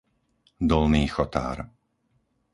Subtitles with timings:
[0.71, 1.59] Dolný Chotár